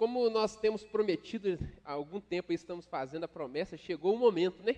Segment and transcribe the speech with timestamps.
[0.00, 4.76] como nós temos prometido há algum tempo, estamos fazendo a promessa, chegou o momento, né?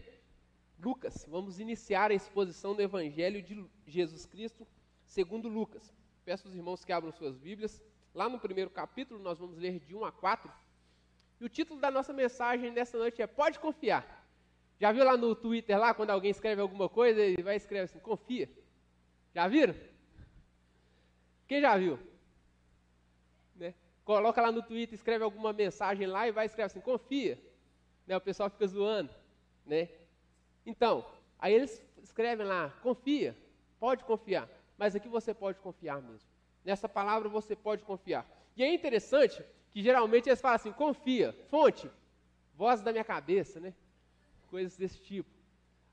[0.81, 4.67] Lucas, vamos iniciar a exposição do Evangelho de Jesus Cristo
[5.05, 5.95] segundo Lucas.
[6.25, 7.81] Peço aos irmãos que abram suas Bíblias.
[8.13, 10.53] Lá no primeiro capítulo, nós vamos ler de 1 a 4.
[11.41, 14.27] E o título da nossa mensagem nessa noite é Pode Confiar.
[14.81, 18.01] Já viu lá no Twitter, lá, quando alguém escreve alguma coisa, ele vai escrever assim,
[18.01, 18.51] confia.
[19.33, 19.77] Já viram?
[21.47, 21.97] Quem já viu?
[24.05, 27.39] Coloca lá no Twitter, escreve alguma mensagem lá e vai escrever assim, confia.
[28.07, 28.17] Né?
[28.17, 29.11] O pessoal fica zoando.
[29.65, 29.89] Né?
[30.67, 31.05] Então,
[31.39, 33.37] aí eles escrevem lá, confia,
[33.79, 34.49] pode confiar.
[34.77, 36.29] Mas aqui você pode confiar mesmo.
[36.65, 38.27] Nessa palavra você pode confiar.
[38.57, 41.91] E é interessante que geralmente eles falam assim, confia, fonte,
[42.55, 43.73] voz da minha cabeça, né?
[44.51, 45.31] Coisas desse tipo.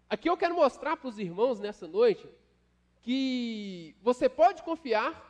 [0.10, 2.28] Aqui eu quero mostrar para os irmãos nessa noite
[3.02, 5.29] que você pode confiar,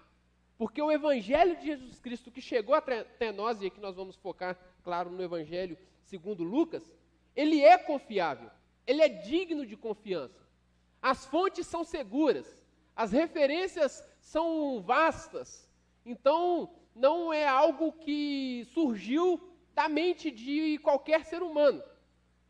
[0.60, 4.56] porque o Evangelho de Jesus Cristo que chegou até nós, e aqui nós vamos focar,
[4.84, 6.96] claro, no Evangelho segundo Lucas,
[7.36, 8.52] ele é confiável
[8.90, 10.44] ele é digno de confiança.
[11.00, 15.70] As fontes são seguras, as referências são vastas.
[16.04, 19.40] Então, não é algo que surgiu
[19.76, 21.84] da mente de qualquer ser humano.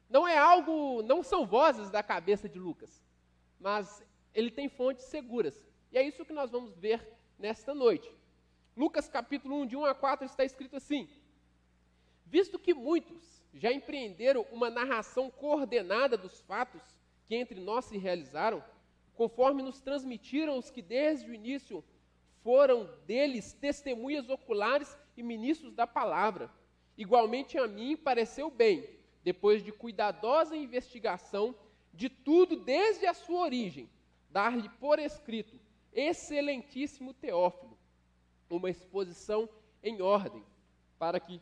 [0.09, 3.03] Não é algo, não são vozes da cabeça de Lucas,
[3.59, 4.01] mas
[4.33, 5.61] ele tem fontes seguras.
[5.91, 8.13] E é isso que nós vamos ver nesta noite.
[8.75, 11.09] Lucas capítulo 1, de 1 a 4, está escrito assim:
[12.25, 16.81] Visto que muitos já empreenderam uma narração coordenada dos fatos
[17.25, 18.63] que entre nós se realizaram,
[19.15, 21.83] conforme nos transmitiram os que desde o início
[22.43, 26.51] foram deles testemunhas oculares e ministros da palavra.
[26.97, 28.87] Igualmente a mim pareceu bem,
[29.23, 31.55] depois de cuidadosa investigação
[31.93, 33.89] de tudo desde a sua origem,
[34.29, 35.59] dar-lhe por escrito,
[35.93, 37.77] excelentíssimo Teófilo,
[38.49, 39.49] uma exposição
[39.83, 40.43] em ordem,
[40.97, 41.41] para que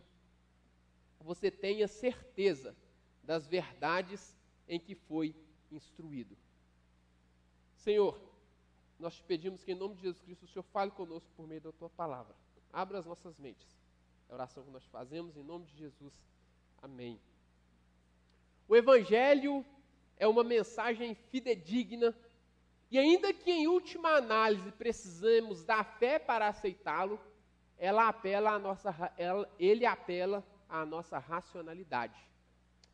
[1.21, 2.75] você tenha certeza
[3.23, 4.35] das verdades
[4.67, 5.35] em que foi
[5.71, 6.37] instruído.
[7.75, 8.19] Senhor,
[8.99, 11.61] nós te pedimos que em nome de Jesus Cristo o Senhor fale conosco por meio
[11.61, 12.35] da tua palavra.
[12.71, 13.67] Abra as nossas mentes.
[14.27, 16.13] É a oração que nós fazemos em nome de Jesus.
[16.81, 17.19] Amém.
[18.67, 19.65] O Evangelho
[20.17, 22.15] é uma mensagem fidedigna
[22.89, 27.19] e ainda que em última análise precisemos da fé para aceitá-lo,
[27.77, 32.19] ela apela a nossa, ela, ele apela à nossa racionalidade.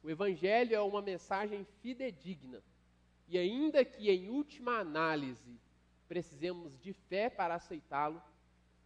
[0.02, 2.62] O Evangelho é uma mensagem fidedigna.
[3.28, 5.58] E ainda que em última análise
[6.08, 8.22] precisemos de fé para aceitá-lo,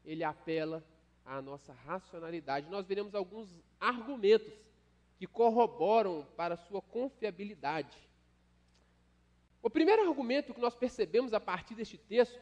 [0.06, 0.84] ele apela
[1.25, 2.69] à nossa racionalidade.
[2.69, 4.53] Nós veremos alguns argumentos
[5.18, 7.97] que corroboram para sua confiabilidade.
[9.67, 12.39] O primeiro argumento que nós percebemos a partir deste texto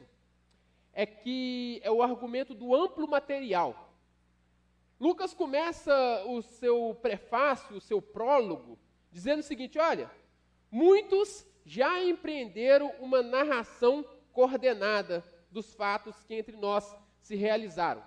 [0.93, 3.91] é que é o argumento do amplo material.
[4.99, 8.77] Lucas começa o seu prefácio, o seu prólogo,
[9.11, 10.07] dizendo o seguinte: olha,
[10.69, 18.03] muitos já empreenderam uma narração coordenada dos fatos que entre nós se realizaram.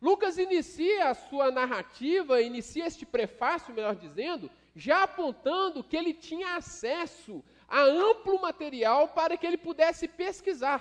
[0.00, 6.56] Lucas inicia a sua narrativa, inicia este prefácio, melhor dizendo, já apontando que ele tinha
[6.56, 10.80] acesso a amplo material para que ele pudesse pesquisar.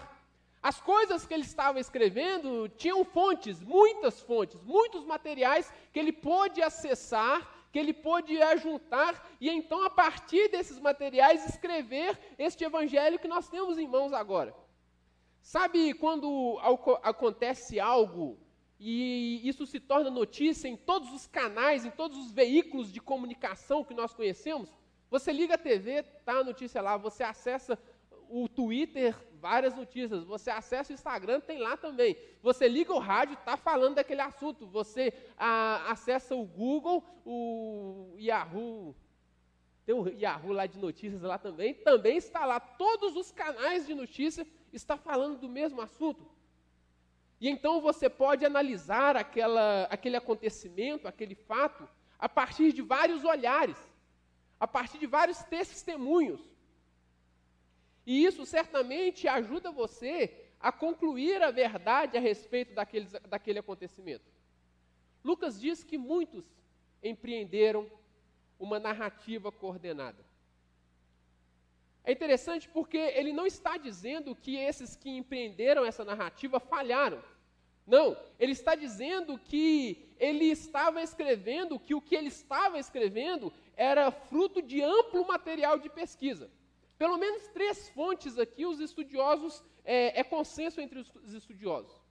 [0.61, 6.61] As coisas que ele estava escrevendo tinham fontes, muitas fontes, muitos materiais que ele pôde
[6.61, 7.39] acessar,
[7.71, 13.49] que ele pôde ajuntar e então, a partir desses materiais, escrever este evangelho que nós
[13.49, 14.55] temos em mãos agora.
[15.41, 16.59] Sabe quando
[17.01, 18.37] acontece algo
[18.79, 23.83] e isso se torna notícia em todos os canais, em todos os veículos de comunicação
[23.83, 24.69] que nós conhecemos?
[25.13, 27.78] Você liga a TV, está a notícia lá, você acessa
[28.28, 30.24] o Twitter, várias notícias.
[30.24, 32.18] Você acessa o Instagram, tem lá também.
[32.41, 34.66] Você liga o rádio, está falando daquele assunto.
[34.66, 38.96] Você a, acessa o Google, o Yahoo,
[39.85, 42.59] tem o Yahoo lá de notícias lá também, também está lá.
[42.59, 46.28] Todos os canais de notícia estão falando do mesmo assunto.
[47.40, 51.88] E então você pode analisar aquela, aquele acontecimento, aquele fato,
[52.18, 53.93] a partir de vários olhares,
[54.63, 56.39] a partir de vários testemunhos.
[58.06, 60.15] E isso certamente ajuda você
[60.57, 64.24] a concluir a verdade a respeito daquele, daquele acontecimento.
[65.21, 66.45] Lucas diz que muitos
[67.12, 67.92] empreenderam
[68.57, 70.24] uma narrativa coordenada.
[72.06, 77.21] É interessante porque ele não está dizendo que esses que empreenderam essa narrativa falharam.
[77.86, 84.11] Não, ele está dizendo que ele estava escrevendo, que o que ele estava escrevendo era
[84.11, 86.49] fruto de amplo material de pesquisa.
[86.97, 92.01] Pelo menos três fontes aqui, os estudiosos, é, é consenso entre os estudiosos.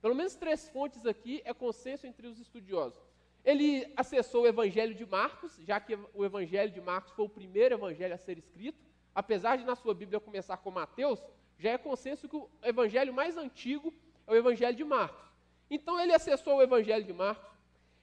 [0.00, 3.00] Pelo menos três fontes aqui é consenso entre os estudiosos.
[3.44, 7.74] Ele acessou o Evangelho de Marcos, já que o Evangelho de Marcos foi o primeiro
[7.74, 8.78] evangelho a ser escrito.
[9.14, 11.22] Apesar de na sua Bíblia começar com Mateus,
[11.58, 13.92] já é consenso que o evangelho mais antigo
[14.26, 15.24] é o Evangelho de Marcos.
[15.70, 17.51] Então ele acessou o Evangelho de Marcos,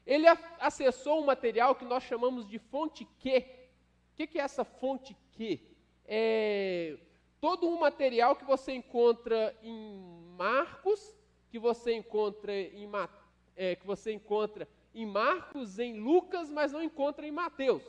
[0.09, 0.25] ele
[0.59, 3.45] acessou um material que nós chamamos de fonte Q.
[4.11, 5.59] O que é essa fonte Q?
[6.07, 6.97] É
[7.39, 10.01] todo um material que você encontra em
[10.35, 11.15] Marcos,
[11.51, 12.89] que você encontra em,
[13.55, 17.83] é, que você encontra em Marcos, em Lucas, mas não encontra em Mateus.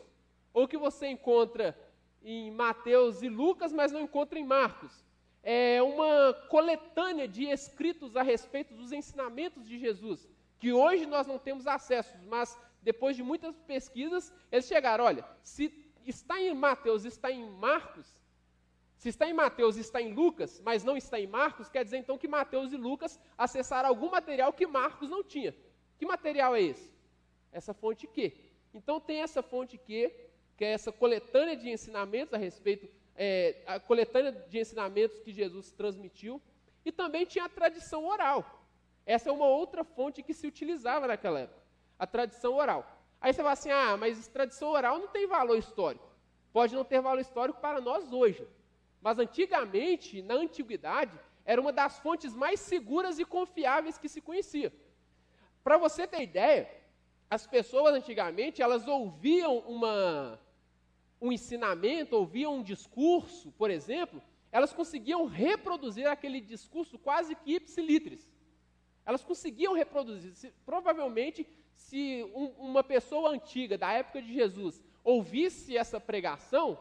[0.52, 1.74] Ou que você encontra
[2.22, 5.02] em Mateus e Lucas, mas não encontra em Marcos.
[5.42, 10.28] É uma coletânea de escritos a respeito dos ensinamentos de Jesus,
[10.60, 15.72] que hoje nós não temos acesso, mas depois de muitas pesquisas, eles chegaram, olha, se
[16.06, 18.14] está em Mateus, está em Marcos,
[18.96, 22.18] se está em Mateus está em Lucas, mas não está em Marcos, quer dizer então
[22.18, 25.54] que Mateus e Lucas acessaram algum material que Marcos não tinha.
[25.98, 26.92] Que material é esse?
[27.50, 28.32] Essa fonte Q.
[28.74, 30.12] Então tem essa fonte Q,
[30.54, 32.86] que é essa coletânea de ensinamentos a respeito,
[33.16, 36.40] é, a coletânea de ensinamentos que Jesus transmitiu,
[36.84, 38.59] e também tinha a tradição oral.
[39.06, 41.60] Essa é uma outra fonte que se utilizava naquela época,
[41.98, 42.84] a tradição oral.
[43.20, 46.08] Aí você fala assim, ah, mas tradição oral não tem valor histórico.
[46.52, 48.46] Pode não ter valor histórico para nós hoje,
[49.00, 54.72] mas antigamente, na antiguidade, era uma das fontes mais seguras e confiáveis que se conhecia.
[55.62, 56.70] Para você ter ideia,
[57.28, 60.38] as pessoas antigamente, elas ouviam uma,
[61.20, 68.28] um ensinamento, ouviam um discurso, por exemplo, elas conseguiam reproduzir aquele discurso quase que ipsilitris.
[69.04, 70.34] Elas conseguiam reproduzir.
[70.34, 76.78] Se, provavelmente, se um, uma pessoa antiga, da época de Jesus, ouvisse essa pregação,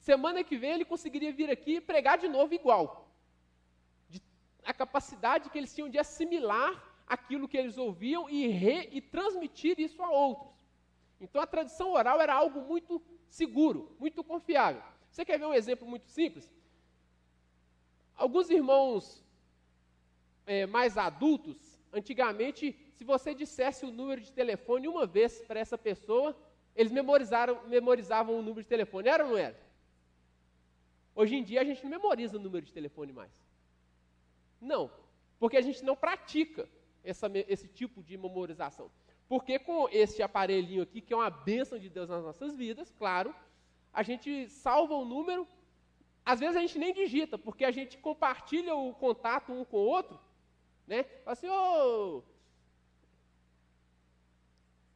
[0.00, 3.14] Semana que vem ele conseguiria vir aqui e pregar de novo igual.
[4.08, 4.20] De,
[4.64, 6.72] a capacidade que eles tinham de assimilar
[7.06, 10.50] aquilo que eles ouviam e, re, e transmitir isso a outros.
[11.20, 14.82] Então a tradição oral era algo muito seguro, muito confiável.
[15.10, 16.50] Você quer ver um exemplo muito simples?
[18.16, 19.22] Alguns irmãos
[20.46, 21.56] é, mais adultos,
[21.92, 26.36] antigamente, se você dissesse o número de telefone uma vez para essa pessoa,
[26.74, 29.08] eles memorizaram, memorizavam o número de telefone.
[29.08, 29.58] Era ou não era?
[31.14, 33.32] Hoje em dia a gente não memoriza o número de telefone mais.
[34.60, 34.90] Não,
[35.38, 36.68] porque a gente não pratica
[37.02, 38.90] essa, esse tipo de memorização.
[39.28, 43.34] Porque com esse aparelhinho aqui, que é uma bênção de Deus nas nossas vidas, claro,
[43.92, 45.46] a gente salva o número,
[46.24, 49.86] às vezes a gente nem digita, porque a gente compartilha o contato um com o
[49.86, 50.18] outro,
[50.90, 51.06] né?
[51.24, 52.20] Assim, ô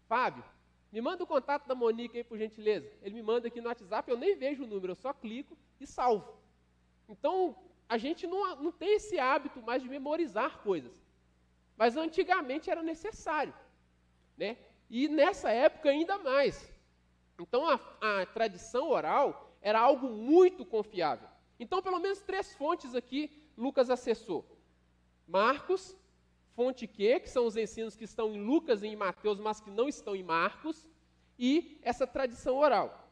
[0.08, 0.44] Fábio,
[0.92, 2.90] me manda o contato da Monique aí, por gentileza.
[3.00, 5.86] Ele me manda aqui no WhatsApp, eu nem vejo o número, eu só clico e
[5.86, 6.36] salvo.
[7.08, 7.56] Então,
[7.88, 11.00] a gente não, não tem esse hábito mais de memorizar coisas.
[11.76, 13.54] Mas antigamente era necessário.
[14.36, 14.56] Né?
[14.90, 16.72] E nessa época ainda mais.
[17.38, 21.28] Então, a, a tradição oral era algo muito confiável.
[21.58, 24.53] Então, pelo menos três fontes aqui Lucas acessou.
[25.26, 25.96] Marcos,
[26.54, 29.70] fonte Q, que são os ensinos que estão em Lucas e em Mateus, mas que
[29.70, 30.86] não estão em Marcos,
[31.38, 33.08] e essa tradição oral.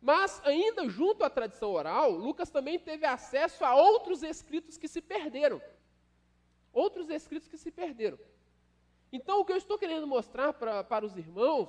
[0.00, 5.00] Mas, ainda junto à tradição oral, Lucas também teve acesso a outros escritos que se
[5.00, 5.60] perderam.
[6.72, 8.18] Outros escritos que se perderam.
[9.12, 11.68] Então, o que eu estou querendo mostrar pra, para os irmãos,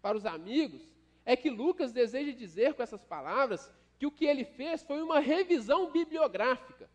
[0.00, 0.88] para os amigos,
[1.24, 5.18] é que Lucas deseja dizer com essas palavras que o que ele fez foi uma
[5.18, 6.88] revisão bibliográfica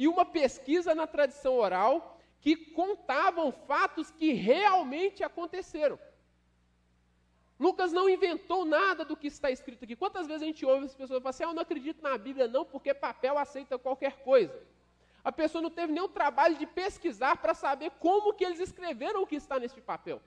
[0.00, 5.98] e uma pesquisa na tradição oral que contavam fatos que realmente aconteceram.
[7.58, 9.94] Lucas não inventou nada do que está escrito aqui.
[9.94, 12.48] Quantas vezes a gente ouve as pessoas falar assim: ah, eu não acredito na Bíblia,
[12.48, 14.58] não, porque papel aceita qualquer coisa.
[15.22, 19.26] A pessoa não teve nenhum trabalho de pesquisar para saber como que eles escreveram o
[19.26, 20.18] que está neste papel.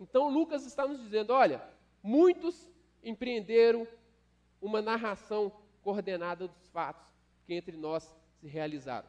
[0.00, 1.62] Então Lucas está nos dizendo: olha,
[2.02, 2.70] muitos
[3.04, 3.86] empreenderam
[4.62, 5.52] uma narração
[5.82, 7.15] coordenada dos fatos
[7.46, 9.08] que entre nós se realizaram.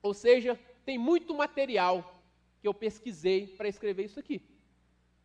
[0.00, 2.22] Ou seja, tem muito material
[2.60, 4.40] que eu pesquisei para escrever isso aqui.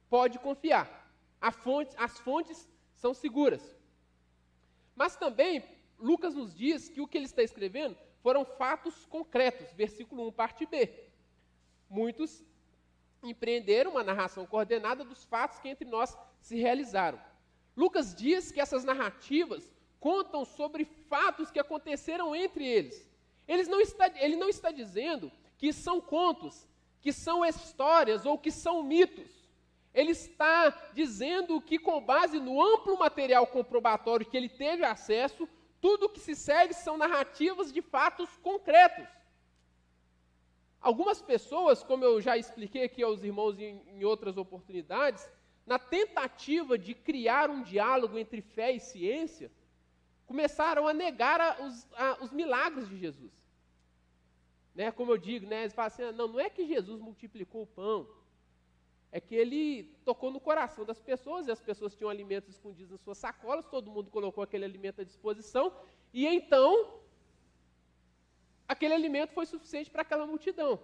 [0.09, 1.01] Pode confiar.
[1.51, 3.75] Fonte, as fontes são seguras.
[4.95, 5.63] Mas também,
[5.99, 9.73] Lucas nos diz que o que ele está escrevendo foram fatos concretos.
[9.73, 10.89] Versículo 1, parte B.
[11.89, 12.43] Muitos
[13.21, 17.19] empreenderam uma narração coordenada dos fatos que entre nós se realizaram.
[17.75, 19.72] Lucas diz que essas narrativas
[20.03, 23.10] contam sobre fatos que aconteceram entre eles.
[23.69, 26.67] Não está, ele não está dizendo que são contos,
[27.01, 29.31] que são histórias ou que são mitos.
[29.93, 35.48] Ele está dizendo que, com base no amplo material comprobatório que ele teve acesso,
[35.79, 39.07] tudo o que se segue são narrativas de fatos concretos.
[40.81, 45.29] Algumas pessoas, como eu já expliquei aqui aos irmãos em, em outras oportunidades,
[45.65, 49.50] na tentativa de criar um diálogo entre fé e ciência,
[50.33, 53.31] começaram a negar a, os, a, os, milagres de Jesus.
[54.73, 57.61] Né, como eu digo, né, eles falam assim, ah, não, não é que Jesus multiplicou
[57.61, 58.09] o pão,
[59.11, 63.01] é que ele tocou no coração das pessoas, e as pessoas tinham alimentos escondidos nas
[63.01, 65.71] suas sacolas, todo mundo colocou aquele alimento à disposição,
[66.11, 66.99] e então
[68.67, 70.83] aquele alimento foi suficiente para aquela multidão.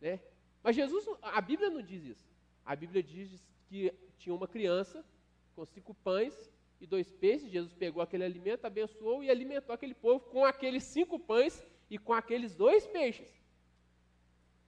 [0.00, 0.20] Né?
[0.62, 2.28] Mas Jesus, a Bíblia não diz isso.
[2.64, 5.04] A Bíblia diz que tinha uma criança
[5.56, 7.50] com cinco pães e dois peixes.
[7.50, 12.12] Jesus pegou aquele alimento, abençoou e alimentou aquele povo com aqueles cinco pães e com
[12.12, 13.28] aqueles dois peixes.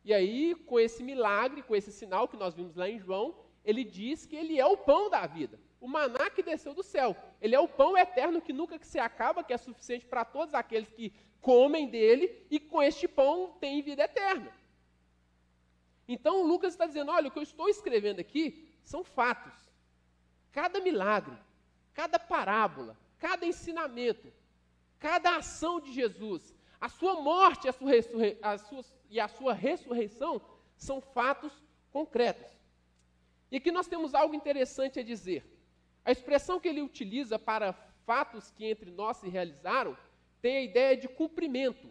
[0.05, 3.85] E aí, com esse milagre, com esse sinal que nós vimos lá em João, ele
[3.85, 5.61] diz que ele é o pão da vida.
[5.81, 7.17] O maná que desceu do céu.
[7.41, 10.91] Ele é o pão eterno que nunca se acaba, que é suficiente para todos aqueles
[10.91, 14.53] que comem dele e com este pão têm vida eterna.
[16.07, 19.53] Então Lucas está dizendo: olha, o que eu estou escrevendo aqui são fatos.
[20.51, 21.37] Cada milagre,
[21.99, 24.33] cada parábola, cada ensinamento,
[25.01, 27.91] cada ação de Jesus, a sua morte a sua
[28.41, 30.41] a sua, e a sua ressurreição
[30.77, 31.53] são fatos
[31.91, 32.47] concretos.
[33.51, 35.43] E aqui nós temos algo interessante a dizer.
[36.05, 37.73] A expressão que ele utiliza para
[38.07, 39.99] fatos que entre nós se realizaram
[40.41, 41.91] tem a ideia de cumprimento,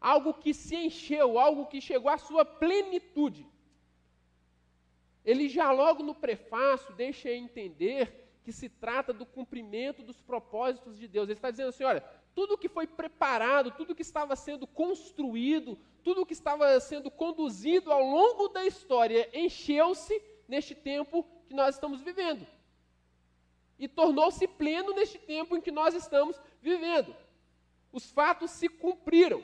[0.00, 3.46] algo que se encheu, algo que chegou à sua plenitude.
[5.22, 11.06] Ele já logo no prefácio deixa entender que se trata do cumprimento dos propósitos de
[11.06, 11.28] Deus.
[11.28, 12.02] Ele está dizendo assim: olha,
[12.34, 18.02] tudo que foi preparado, tudo que estava sendo construído, tudo que estava sendo conduzido ao
[18.02, 22.46] longo da história encheu-se neste tempo que nós estamos vivendo.
[23.78, 27.14] E tornou-se pleno neste tempo em que nós estamos vivendo.
[27.92, 29.42] Os fatos se cumpriram.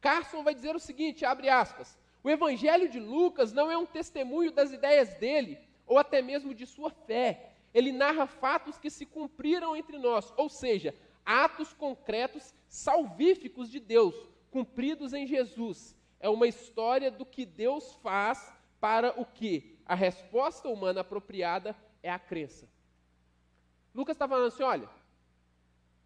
[0.00, 4.50] Carson vai dizer o seguinte, abre aspas, o evangelho de Lucas não é um testemunho
[4.50, 5.58] das ideias dele,
[5.90, 7.52] ou até mesmo de sua fé.
[7.74, 10.94] Ele narra fatos que se cumpriram entre nós, ou seja,
[11.26, 14.14] atos concretos salvíficos de Deus,
[14.52, 15.96] cumpridos em Jesus.
[16.20, 19.76] É uma história do que Deus faz para o que?
[19.84, 22.68] A resposta humana apropriada é a crença.
[23.92, 24.88] Lucas está falando assim: olha,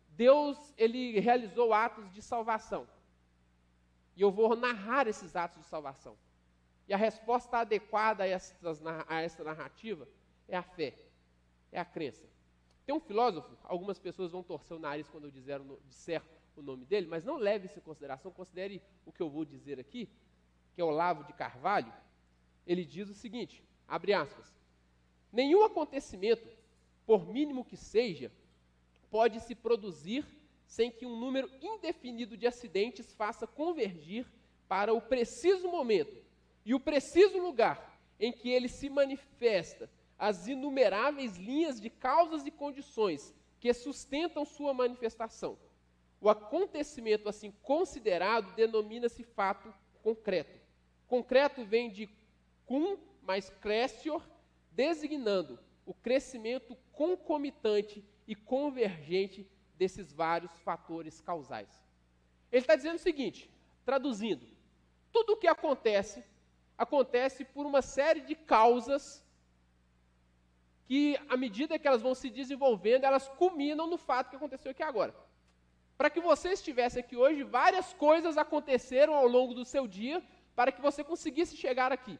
[0.08, 2.88] Deus ele realizou atos de salvação.
[4.16, 6.16] E eu vou narrar esses atos de salvação.
[6.86, 10.06] E a resposta adequada a, a essa narrativa
[10.48, 10.94] é a fé,
[11.72, 12.28] é a crença.
[12.84, 16.22] Tem um filósofo, algumas pessoas vão torcer o nariz quando eu disser, disser
[16.54, 19.80] o nome dele, mas não leve isso em consideração, considere o que eu vou dizer
[19.80, 20.08] aqui,
[20.74, 21.92] que é Olavo de Carvalho.
[22.66, 24.54] Ele diz o seguinte, abre aspas,
[25.32, 26.46] nenhum acontecimento,
[27.06, 28.30] por mínimo que seja,
[29.10, 30.26] pode se produzir
[30.66, 34.26] sem que um número indefinido de acidentes faça convergir
[34.68, 36.23] para o preciso momento
[36.64, 42.50] e o preciso lugar em que ele se manifesta as inumeráveis linhas de causas e
[42.50, 45.58] condições que sustentam sua manifestação.
[46.20, 50.58] O acontecimento assim considerado denomina-se fato concreto.
[51.06, 52.08] Concreto vem de
[52.64, 54.26] cum mais crescior,
[54.70, 61.68] designando o crescimento concomitante e convergente desses vários fatores causais.
[62.50, 63.50] Ele está dizendo o seguinte,
[63.84, 64.46] traduzindo:
[65.12, 66.24] tudo o que acontece,
[66.76, 69.24] acontece por uma série de causas
[70.86, 74.82] que, à medida que elas vão se desenvolvendo, elas culminam no fato que aconteceu aqui
[74.82, 75.14] agora.
[75.96, 80.22] Para que você estivesse aqui hoje, várias coisas aconteceram ao longo do seu dia
[80.54, 82.18] para que você conseguisse chegar aqui.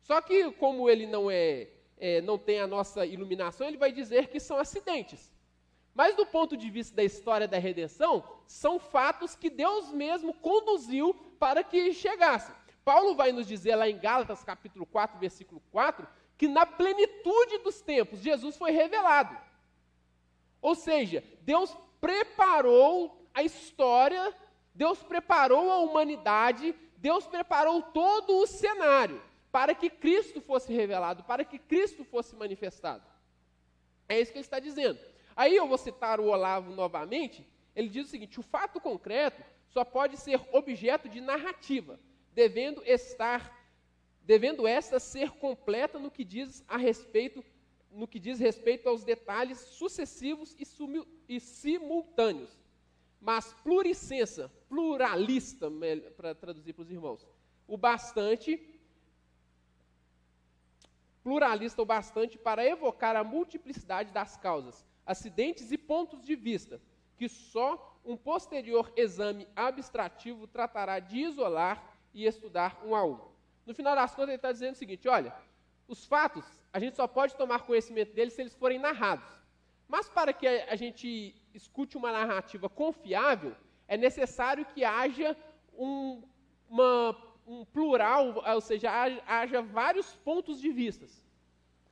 [0.00, 1.68] Só que, como ele não é
[1.98, 5.32] é, não tem a nossa iluminação, ele vai dizer que são acidentes.
[5.94, 11.14] Mas do ponto de vista da história da redenção, são fatos que Deus mesmo conduziu
[11.38, 12.52] para que chegasse.
[12.86, 16.06] Paulo vai nos dizer lá em Gálatas capítulo 4, versículo 4,
[16.38, 19.36] que na plenitude dos tempos Jesus foi revelado.
[20.62, 24.32] Ou seja, Deus preparou a história,
[24.72, 31.44] Deus preparou a humanidade, Deus preparou todo o cenário para que Cristo fosse revelado, para
[31.44, 33.02] que Cristo fosse manifestado.
[34.08, 35.00] É isso que ele está dizendo.
[35.34, 37.44] Aí eu vou citar o Olavo novamente.
[37.74, 41.98] Ele diz o seguinte: o fato concreto só pode ser objeto de narrativa,
[42.36, 43.50] devendo estar,
[44.20, 47.42] devendo esta ser completa no que diz a respeito,
[47.90, 50.66] no que diz respeito aos detalhes sucessivos e,
[51.26, 52.60] e simultâneos,
[53.18, 55.72] mas pluricensa, pluralista,
[56.14, 57.26] para traduzir para os irmãos,
[57.66, 58.62] o bastante
[61.22, 66.80] pluralista o bastante para evocar a multiplicidade das causas, acidentes e pontos de vista,
[67.16, 73.20] que só um posterior exame abstrativo tratará de isolar e estudar um a um.
[73.66, 75.36] No final das contas, ele está dizendo o seguinte: olha,
[75.86, 79.28] os fatos, a gente só pode tomar conhecimento deles se eles forem narrados.
[79.86, 83.54] Mas para que a gente escute uma narrativa confiável,
[83.86, 85.36] é necessário que haja
[85.74, 86.22] um,
[86.68, 91.24] uma, um plural, ou seja, haja, haja vários pontos de vistas.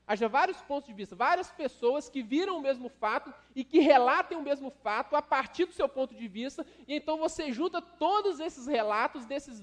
[0.07, 4.37] Haja vários pontos de vista, várias pessoas que viram o mesmo fato e que relatem
[4.37, 8.38] o mesmo fato a partir do seu ponto de vista, e então você junta todos
[8.38, 9.62] esses relatos desses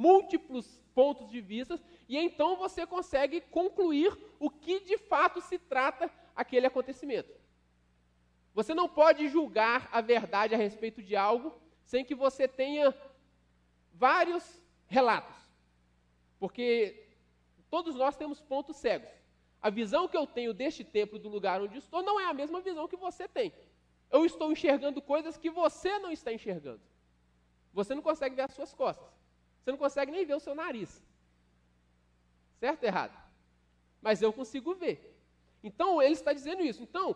[0.00, 1.78] múltiplos pontos de vista,
[2.08, 7.30] e então você consegue concluir o que de fato se trata aquele acontecimento.
[8.54, 11.52] Você não pode julgar a verdade a respeito de algo
[11.84, 12.94] sem que você tenha
[13.92, 14.44] vários
[14.88, 15.36] relatos.
[16.38, 17.06] Porque
[17.68, 19.10] todos nós temos pontos cegos.
[19.60, 22.62] A visão que eu tenho deste templo, do lugar onde estou, não é a mesma
[22.62, 23.52] visão que você tem.
[24.10, 26.80] Eu estou enxergando coisas que você não está enxergando.
[27.74, 29.19] Você não consegue ver as suas costas.
[29.60, 31.02] Você não consegue nem ver o seu nariz.
[32.58, 33.16] Certo ou errado?
[34.00, 34.98] Mas eu consigo ver.
[35.62, 36.82] Então, ele está dizendo isso.
[36.82, 37.14] Então,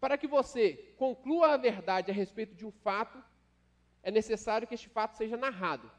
[0.00, 3.22] para que você conclua a verdade a respeito de um fato,
[4.02, 5.90] é necessário que este fato seja narrado.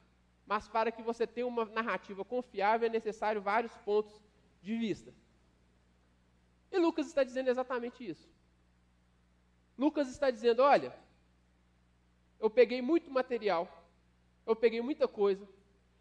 [0.45, 4.21] Mas para que você tenha uma narrativa confiável, é necessário vários pontos
[4.61, 5.13] de vista.
[6.71, 8.27] E Lucas está dizendo exatamente isso.
[9.77, 10.93] Lucas está dizendo: olha,
[12.39, 13.82] eu peguei muito material,
[14.45, 15.47] eu peguei muita coisa,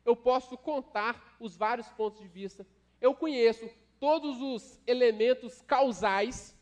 [0.04, 2.66] eu posso contar os vários pontos de vista,
[3.00, 3.68] eu conheço
[4.00, 6.56] todos os elementos causais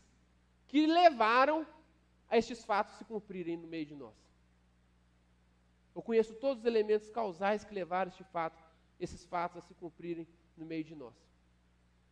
[0.67, 1.65] que levaram
[2.29, 4.15] a estes fatos se cumprirem no meio de nós.
[5.93, 8.63] Eu conheço todos os elementos causais que levaram este fato,
[8.99, 11.13] esses fatos a se cumprirem no meio de nós.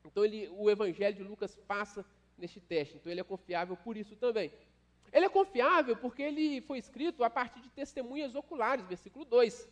[0.03, 2.05] Então ele, o Evangelho de Lucas passa
[2.37, 2.97] neste teste.
[2.97, 4.51] Então ele é confiável por isso também.
[5.11, 9.67] Ele é confiável porque ele foi escrito a partir de testemunhas oculares, versículo 2.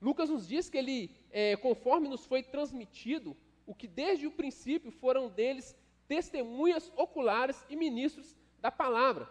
[0.00, 4.90] Lucas nos diz que ele, é, conforme nos foi transmitido, o que desde o princípio
[4.90, 5.76] foram deles
[6.08, 9.28] testemunhas oculares e ministros da palavra.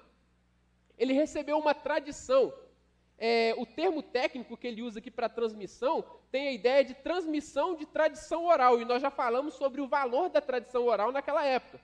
[0.97, 2.53] Ele recebeu uma tradição.
[3.17, 7.75] É, o termo técnico que ele usa aqui para transmissão tem a ideia de transmissão
[7.75, 11.79] de tradição oral, e nós já falamos sobre o valor da tradição oral naquela época.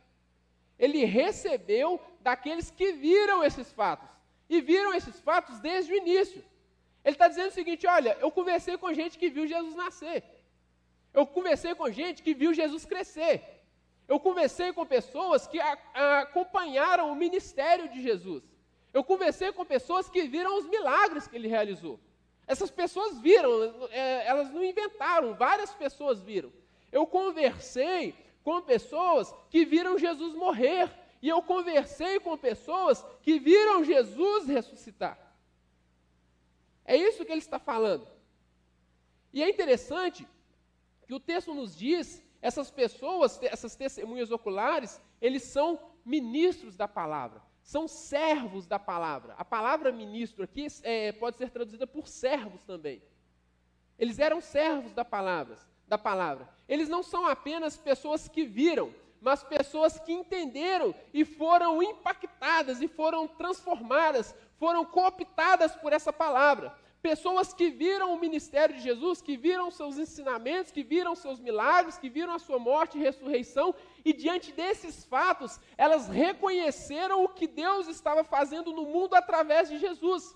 [0.78, 4.10] Ele recebeu daqueles que viram esses fatos,
[4.50, 6.44] e viram esses fatos desde o início.
[7.04, 10.24] Ele está dizendo o seguinte: olha, eu conversei com gente que viu Jesus nascer,
[11.14, 13.42] eu conversei com gente que viu Jesus crescer,
[14.08, 18.44] eu conversei com pessoas que a, a, acompanharam o ministério de Jesus.
[18.94, 22.00] Eu conversei com pessoas que viram os milagres que ele realizou.
[22.48, 23.52] Essas pessoas viram,
[23.92, 26.52] é, elas não inventaram, várias pessoas viram.
[26.92, 28.16] Eu conversei
[28.48, 30.90] com pessoas que viram Jesus morrer.
[31.22, 35.20] E eu conversei com pessoas que viram Jesus ressuscitar.
[36.86, 38.08] É isso que ele está falando.
[39.34, 40.26] E é interessante
[41.06, 47.42] que o texto nos diz essas pessoas, essas testemunhas oculares, eles são ministros da palavra,
[47.62, 49.34] são servos da palavra.
[49.34, 53.04] A palavra ministro aqui é, pode ser traduzida por servos também.
[54.00, 55.58] Eles eram servos da palavra,
[55.88, 56.50] da palavra.
[56.68, 62.88] Eles não são apenas pessoas que viram, mas pessoas que entenderam e foram impactadas e
[62.88, 66.76] foram transformadas, foram cooptadas por essa palavra.
[67.02, 71.98] Pessoas que viram o ministério de Jesus, que viram seus ensinamentos, que viram seus milagres,
[71.98, 73.74] que viram a sua morte e ressurreição,
[74.04, 79.78] e diante desses fatos, elas reconheceram o que Deus estava fazendo no mundo através de
[79.78, 80.36] Jesus.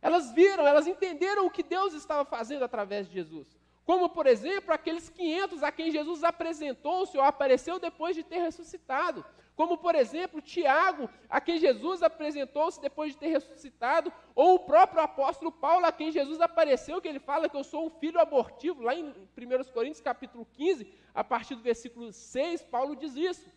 [0.00, 3.57] Elas viram, elas entenderam o que Deus estava fazendo através de Jesus.
[3.88, 9.24] Como, por exemplo, aqueles 500 a quem Jesus apresentou-se ou apareceu depois de ter ressuscitado.
[9.56, 15.00] Como, por exemplo, Tiago, a quem Jesus apresentou-se depois de ter ressuscitado, ou o próprio
[15.00, 18.82] apóstolo Paulo, a quem Jesus apareceu, que ele fala que eu sou um filho abortivo,
[18.82, 23.50] lá em 1 Coríntios capítulo 15, a partir do versículo 6, Paulo diz isso.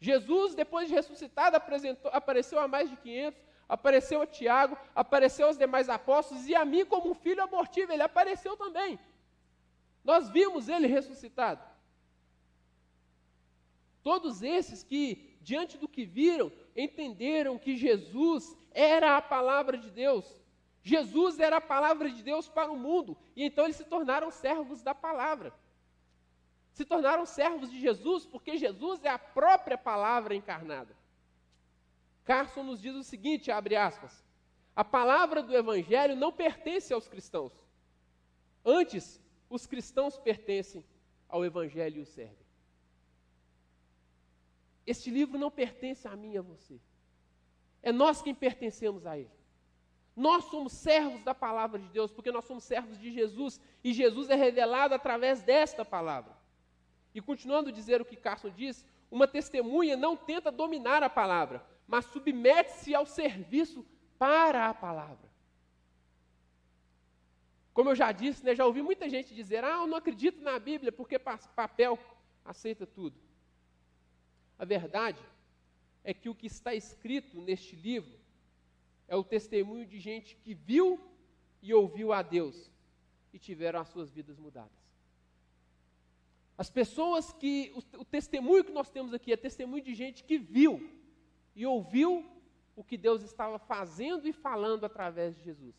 [0.00, 1.58] Jesus, depois de ressuscitado,
[2.10, 6.86] apareceu a mais de 500, apareceu a Tiago, apareceu aos demais apóstolos, e a mim
[6.86, 8.98] como um filho abortivo, ele apareceu também.
[10.04, 11.62] Nós vimos ele ressuscitado.
[14.02, 20.40] Todos esses que, diante do que viram, entenderam que Jesus era a palavra de Deus.
[20.82, 23.16] Jesus era a palavra de Deus para o mundo.
[23.36, 25.52] E então eles se tornaram servos da palavra.
[26.72, 30.96] Se tornaram servos de Jesus porque Jesus é a própria palavra encarnada.
[32.24, 34.24] Carson nos diz o seguinte, abre aspas,
[34.74, 37.52] a palavra do evangelho não pertence aos cristãos.
[38.64, 40.84] Antes, os cristãos pertencem
[41.28, 42.46] ao evangelho e o servem.
[44.86, 46.80] este livro não pertence a mim e a você.
[47.82, 49.30] É nós quem pertencemos a ele.
[50.16, 54.28] Nós somos servos da palavra de Deus, porque nós somos servos de Jesus, e Jesus
[54.28, 56.36] é revelado através desta palavra.
[57.14, 61.64] E continuando a dizer o que Carson diz, uma testemunha não tenta dominar a palavra,
[61.86, 63.86] mas submete-se ao serviço
[64.18, 65.29] para a palavra.
[67.72, 70.58] Como eu já disse, né, já ouvi muita gente dizer: ah, eu não acredito na
[70.58, 71.98] Bíblia porque papel
[72.44, 73.18] aceita tudo.
[74.58, 75.22] A verdade
[76.02, 78.18] é que o que está escrito neste livro
[79.08, 81.00] é o testemunho de gente que viu
[81.62, 82.70] e ouviu a Deus
[83.32, 84.80] e tiveram as suas vidas mudadas.
[86.56, 87.72] As pessoas que.
[87.74, 90.90] O, o testemunho que nós temos aqui é testemunho de gente que viu
[91.54, 92.24] e ouviu
[92.76, 95.74] o que Deus estava fazendo e falando através de Jesus.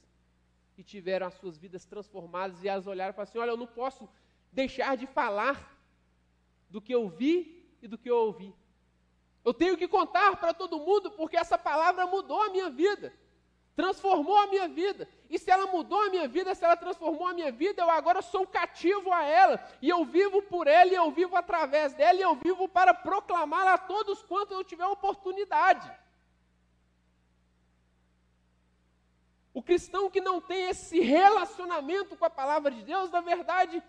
[0.78, 3.68] E tiveram as suas vidas transformadas e elas olharam e falaram assim: Olha, eu não
[3.68, 4.10] posso
[4.52, 5.78] deixar de falar
[6.70, 8.54] do que eu vi e do que eu ouvi.
[9.44, 13.12] Eu tenho que contar para todo mundo porque essa palavra mudou a minha vida,
[13.76, 15.08] transformou a minha vida.
[15.30, 18.22] E se ela mudou a minha vida, se ela transformou a minha vida, eu agora
[18.22, 22.22] sou cativo a ela, e eu vivo por ela, e eu vivo através dela, e
[22.22, 25.92] eu vivo para proclamá-la a todos quanto eu tiver oportunidade.
[29.54, 33.84] O cristão que não tem esse relacionamento com a palavra de Deus, na verdade,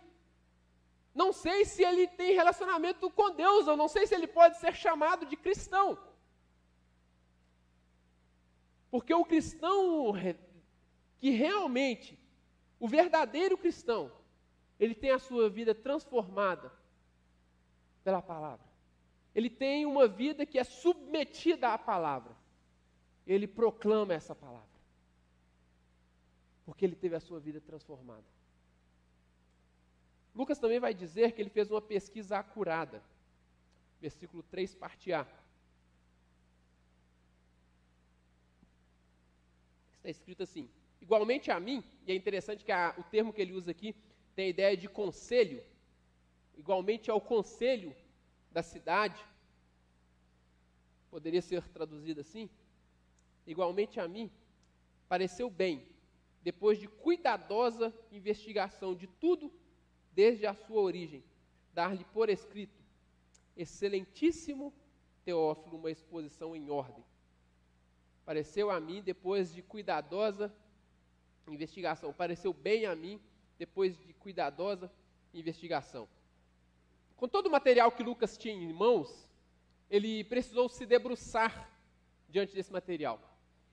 [1.15, 4.75] não sei se ele tem relacionamento com Deus, eu não sei se ele pode ser
[4.75, 5.99] chamado de cristão.
[8.91, 10.13] Porque o cristão
[11.19, 12.19] que realmente,
[12.81, 14.11] o verdadeiro cristão,
[14.81, 16.73] ele tem a sua vida transformada
[18.03, 18.67] pela palavra.
[19.35, 22.37] Ele tem uma vida que é submetida à palavra.
[23.27, 24.72] Ele proclama essa palavra.
[26.65, 28.25] Porque ele teve a sua vida transformada.
[30.35, 33.03] Lucas também vai dizer que ele fez uma pesquisa acurada.
[34.01, 35.27] Versículo 3, parte A.
[39.97, 40.69] Está escrito assim:
[41.01, 43.95] Igualmente a mim, e é interessante que a, o termo que ele usa aqui
[44.35, 45.63] tem a ideia de conselho,
[46.57, 47.95] igualmente ao conselho
[48.51, 49.23] da cidade,
[51.11, 52.49] poderia ser traduzido assim,
[53.47, 54.31] igualmente a mim,
[55.09, 55.87] pareceu bem,
[56.43, 59.53] depois de cuidadosa investigação de tudo
[60.13, 61.25] desde a sua origem,
[61.73, 62.83] dar-lhe por escrito,
[63.57, 64.73] excelentíssimo
[65.25, 67.05] Teófilo, uma exposição em ordem.
[68.25, 70.53] Pareceu a mim, depois de cuidadosa
[71.47, 73.21] investigação, pareceu bem a mim,
[73.59, 74.91] depois de cuidadosa
[75.33, 76.09] investigação.
[77.17, 79.29] Com todo o material que Lucas tinha em mãos,
[79.89, 81.71] ele precisou se debruçar
[82.29, 83.21] diante desse material.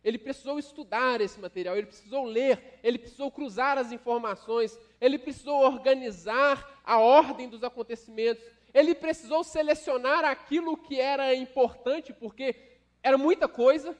[0.03, 5.61] Ele precisou estudar esse material, ele precisou ler, ele precisou cruzar as informações, ele precisou
[5.61, 12.55] organizar a ordem dos acontecimentos, ele precisou selecionar aquilo que era importante, porque
[13.03, 13.97] era muita coisa,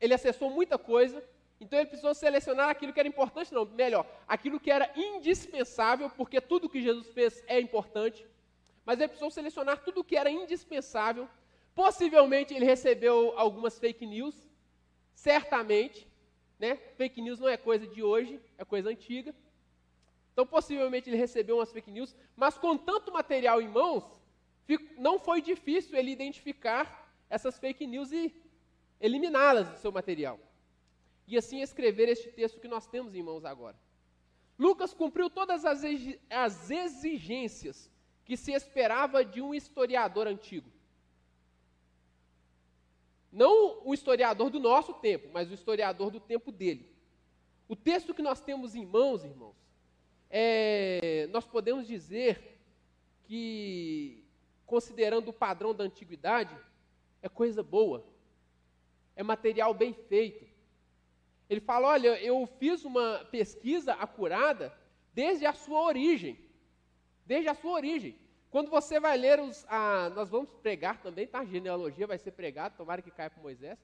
[0.00, 1.22] ele acessou muita coisa,
[1.60, 6.40] então ele precisou selecionar aquilo que era importante, não, melhor, aquilo que era indispensável, porque
[6.40, 8.26] tudo que Jesus fez é importante,
[8.86, 11.28] mas ele precisou selecionar tudo que era indispensável.
[11.74, 14.34] Possivelmente ele recebeu algumas fake news,
[15.20, 16.08] certamente,
[16.58, 16.76] né?
[16.96, 19.34] Fake news não é coisa de hoje, é coisa antiga.
[20.32, 24.04] Então, possivelmente ele recebeu umas fake news, mas com tanto material em mãos,
[24.96, 26.84] não foi difícil ele identificar
[27.28, 28.34] essas fake news e
[29.00, 30.38] eliminá-las do seu material.
[31.26, 33.78] E assim escrever este texto que nós temos em mãos agora.
[34.58, 35.82] Lucas cumpriu todas as
[36.70, 37.90] exigências
[38.24, 40.70] que se esperava de um historiador antigo.
[43.32, 46.90] Não o historiador do nosso tempo, mas o historiador do tempo dele.
[47.68, 49.54] O texto que nós temos em mãos, irmãos,
[50.28, 52.58] é, nós podemos dizer
[53.24, 54.24] que,
[54.66, 56.56] considerando o padrão da antiguidade,
[57.22, 58.04] é coisa boa,
[59.14, 60.44] é material bem feito.
[61.48, 64.76] Ele fala: olha, eu fiz uma pesquisa acurada
[65.12, 66.38] desde a sua origem.
[67.26, 68.16] Desde a sua origem.
[68.50, 69.64] Quando você vai ler os.
[69.68, 71.44] Ah, nós vamos pregar também, tá?
[71.44, 73.78] Genealogia vai ser pregado, tomara que caia para Moisés.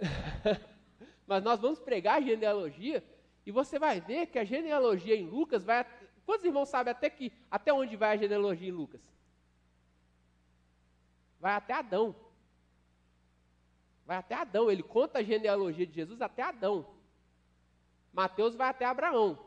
[1.26, 3.04] Mas nós vamos pregar a genealogia
[3.44, 5.86] e você vai ver que a genealogia em Lucas vai.
[6.24, 9.02] Quantos irmãos sabem até, que, até onde vai a genealogia em Lucas?
[11.38, 12.14] Vai até Adão.
[14.06, 14.70] Vai até Adão.
[14.70, 16.86] Ele conta a genealogia de Jesus até Adão.
[18.12, 19.38] Mateus vai até Abraão.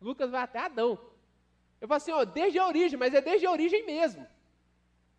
[0.00, 0.98] Lucas vai até Adão.
[1.80, 4.26] Eu falo assim, ó, desde a origem, mas é desde a origem mesmo.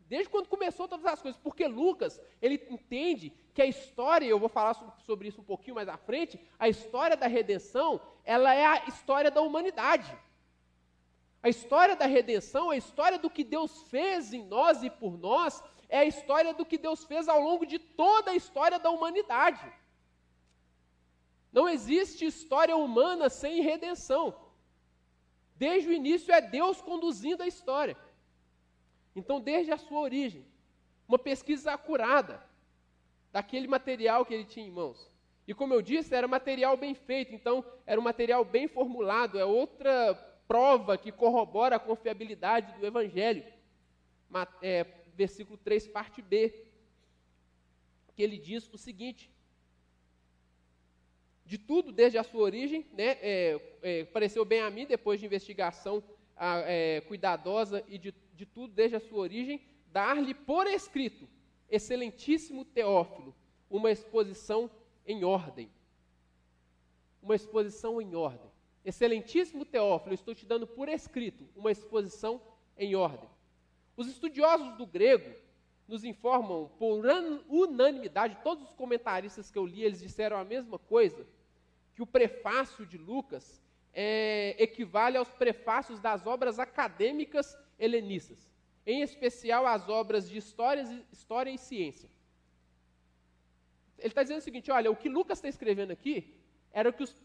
[0.08, 1.40] Desde quando começou todas as coisas.
[1.42, 5.88] Porque Lucas, ele entende que a história, eu vou falar sobre isso um pouquinho mais
[5.88, 10.16] à frente, a história da redenção, ela é a história da humanidade.
[11.42, 15.64] A história da redenção, a história do que Deus fez em nós e por nós,
[15.88, 19.72] é a história do que Deus fez ao longo de toda a história da humanidade.
[21.52, 24.36] Não existe história humana sem redenção.
[25.56, 27.98] Desde o início é Deus conduzindo a história.
[29.16, 30.46] Então, desde a sua origem,
[31.08, 32.44] uma pesquisa acurada
[33.32, 35.10] daquele material que ele tinha em mãos.
[35.48, 39.46] E como eu disse, era material bem feito, então era um material bem formulado, é
[39.46, 40.16] outra
[40.48, 43.46] prova que corrobora a confiabilidade do Evangelho.
[44.62, 46.66] É, versículo 3, parte B,
[48.16, 49.32] que ele diz o seguinte:
[51.46, 55.26] de tudo desde a sua origem, né, é, é, pareceu bem a mim, depois de
[55.26, 56.04] investigação
[56.36, 61.28] a, é, cuidadosa e de, de tudo desde a sua origem, dar-lhe por escrito,
[61.70, 63.36] excelentíssimo Teófilo,
[63.70, 64.70] uma exposição
[65.06, 65.70] em ordem.
[67.22, 68.52] Uma exposição em ordem.
[68.84, 72.42] Excelentíssimo Teófilo, estou te dando por escrito uma exposição
[72.78, 73.30] em ordem.
[73.96, 75.32] Os estudiosos do grego
[75.88, 77.04] nos informam, por
[77.48, 81.26] unanimidade, todos os comentaristas que eu li, eles disseram a mesma coisa,
[81.96, 83.62] que o prefácio de Lucas
[83.94, 88.50] é, equivale aos prefácios das obras acadêmicas helenistas,
[88.86, 92.10] em especial as obras de história, história e ciência.
[93.98, 96.36] Ele está dizendo o seguinte: olha, o que Lucas está escrevendo aqui
[96.74, 97.16] era o que os,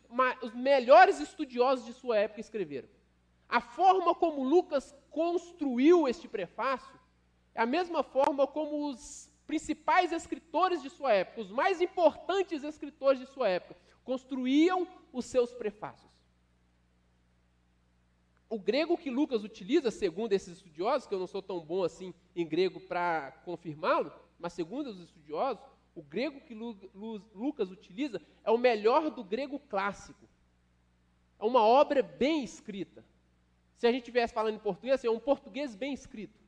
[0.43, 2.89] os melhores estudiosos de sua época escreveram.
[3.49, 7.01] A forma como Lucas construiu este prefácio
[7.55, 13.19] é a mesma forma como os principais escritores de sua época, os mais importantes escritores
[13.19, 13.81] de sua época,
[14.11, 16.11] construíam os seus prefácios.
[18.49, 22.13] O grego que Lucas utiliza, segundo esses estudiosos, que eu não sou tão bom assim
[22.35, 25.63] em grego para confirmá-lo, mas segundo os estudiosos,
[25.95, 30.29] o grego que Lu, Lu, Lucas utiliza é o melhor do grego clássico.
[31.39, 33.05] É uma obra bem escrita.
[33.77, 36.41] Se a gente estivesse falando em português, é um português bem escrito.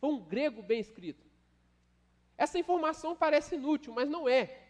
[0.00, 1.26] Foi um grego bem escrito.
[2.38, 4.62] Essa informação parece inútil, mas não é.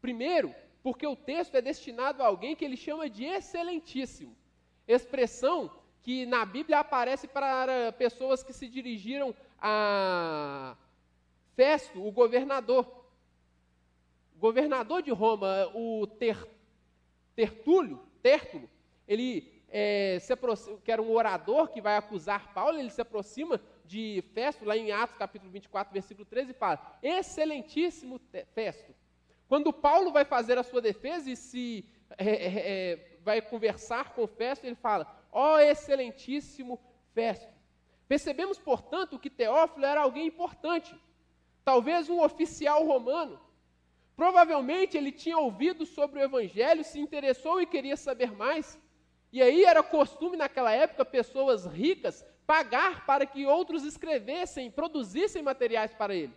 [0.00, 4.36] Primeiro, porque o texto é destinado a alguém que ele chama de excelentíssimo.
[4.86, 5.70] Expressão
[6.02, 10.76] que na Bíblia aparece para pessoas que se dirigiram a
[11.56, 12.86] Festo, o governador.
[14.36, 16.36] O governador de Roma, o ter,
[17.34, 18.68] Tertúlio, Tértulo,
[19.08, 23.58] ele é, se aproxima, que era um orador que vai acusar Paulo, ele se aproxima
[23.86, 28.20] de Festo, lá em Atos capítulo 24, versículo 13, e fala: Excelentíssimo
[28.54, 28.93] Festo,
[29.48, 31.84] quando Paulo vai fazer a sua defesa e se
[32.18, 36.78] é, é, é vai conversar com Festo, ele fala: ó oh, excelentíssimo
[37.12, 37.52] Festo.
[38.06, 40.94] Percebemos, portanto, que Teófilo era alguém importante,
[41.64, 43.40] talvez um oficial romano.
[44.14, 48.78] Provavelmente ele tinha ouvido sobre o Evangelho, se interessou e queria saber mais.
[49.32, 55.92] E aí era costume naquela época pessoas ricas pagar para que outros escrevessem, produzissem materiais
[55.94, 56.32] para ele.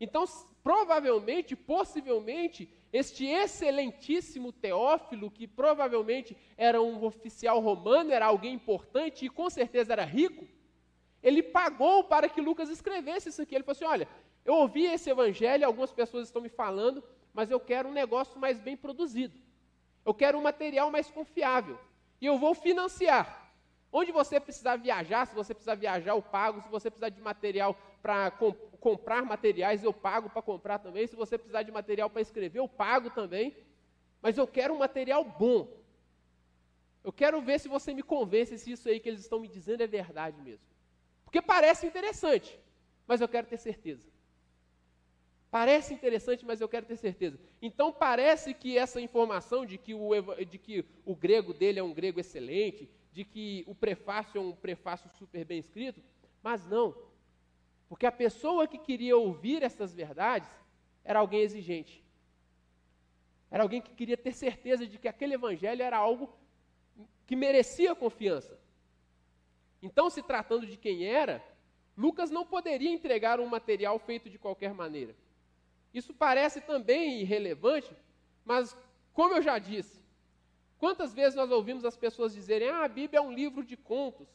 [0.00, 0.24] Então,
[0.62, 9.30] provavelmente, possivelmente, este excelentíssimo Teófilo, que provavelmente era um oficial romano, era alguém importante e
[9.30, 10.46] com certeza era rico,
[11.22, 13.54] ele pagou para que Lucas escrevesse isso aqui.
[13.54, 14.08] Ele falou assim: Olha,
[14.44, 18.58] eu ouvi esse evangelho, algumas pessoas estão me falando, mas eu quero um negócio mais
[18.58, 19.38] bem produzido.
[20.04, 21.78] Eu quero um material mais confiável.
[22.20, 23.40] E eu vou financiar.
[23.92, 26.60] Onde você precisar viajar, se você precisar viajar, eu pago.
[26.60, 28.30] Se você precisar de material para
[28.82, 31.06] comprar materiais, eu pago para comprar também.
[31.06, 33.56] Se você precisar de material para escrever, eu pago também.
[34.20, 35.68] Mas eu quero um material bom.
[37.04, 39.82] Eu quero ver se você me convence se isso aí que eles estão me dizendo
[39.82, 40.66] é verdade mesmo.
[41.24, 42.58] Porque parece interessante,
[43.06, 44.10] mas eu quero ter certeza.
[45.48, 47.38] Parece interessante, mas eu quero ter certeza.
[47.60, 50.10] Então parece que essa informação de que o,
[50.44, 54.52] de que o grego dele é um grego excelente, de que o prefácio é um
[54.52, 56.02] prefácio super bem escrito,
[56.42, 57.11] mas não.
[57.92, 60.48] Porque a pessoa que queria ouvir essas verdades
[61.04, 62.02] era alguém exigente.
[63.50, 66.34] Era alguém que queria ter certeza de que aquele evangelho era algo
[67.26, 68.58] que merecia confiança.
[69.82, 71.44] Então, se tratando de quem era,
[71.94, 75.14] Lucas não poderia entregar um material feito de qualquer maneira.
[75.92, 77.94] Isso parece também irrelevante,
[78.42, 78.74] mas,
[79.12, 80.02] como eu já disse,
[80.82, 84.26] Quantas vezes nós ouvimos as pessoas dizerem: ah, a Bíblia é um livro de contos.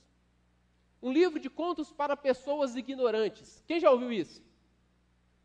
[1.01, 3.63] Um livro de contos para pessoas ignorantes.
[3.67, 4.41] Quem já ouviu isso?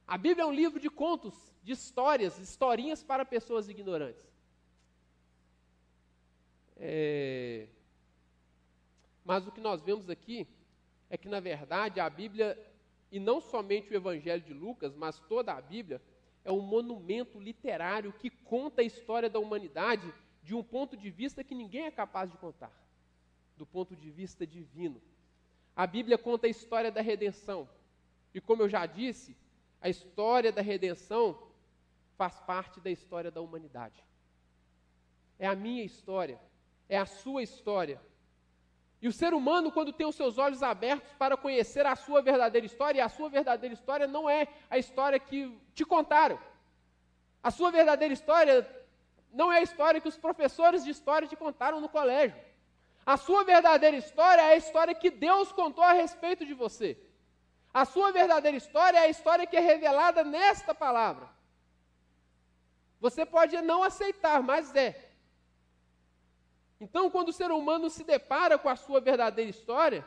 [0.06, 4.26] A Bíblia é um livro de contos, de histórias, historinhas para pessoas ignorantes.
[6.76, 7.68] É...
[9.24, 10.48] Mas o que nós vemos aqui
[11.08, 12.58] é que, na verdade, a Bíblia,
[13.10, 16.02] e não somente o Evangelho de Lucas, mas toda a Bíblia,
[16.44, 20.12] é um monumento literário que conta a história da humanidade
[20.42, 22.72] de um ponto de vista que ninguém é capaz de contar
[23.56, 25.00] do ponto de vista divino.
[25.74, 27.68] A Bíblia conta a história da redenção.
[28.34, 29.36] E como eu já disse,
[29.80, 31.38] a história da redenção
[32.16, 34.02] faz parte da história da humanidade.
[35.38, 36.38] É a minha história,
[36.88, 38.00] é a sua história.
[39.00, 42.64] E o ser humano, quando tem os seus olhos abertos para conhecer a sua verdadeira
[42.64, 46.38] história, e a sua verdadeira história não é a história que te contaram.
[47.42, 48.64] A sua verdadeira história
[49.32, 52.36] não é a história que os professores de história te contaram no colégio.
[53.04, 56.96] A sua verdadeira história é a história que Deus contou a respeito de você.
[57.74, 61.28] A sua verdadeira história é a história que é revelada nesta palavra.
[63.00, 65.10] Você pode não aceitar, mas é.
[66.80, 70.06] Então, quando o ser humano se depara com a sua verdadeira história,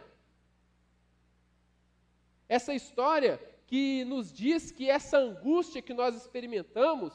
[2.48, 7.14] essa história que nos diz que essa angústia que nós experimentamos